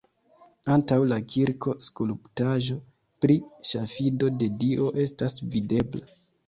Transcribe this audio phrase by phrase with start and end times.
[0.75, 2.81] Antaŭ la kirko skulptaĵo
[3.27, 3.39] pri
[3.75, 6.15] ŝafido de Dio estas videbla.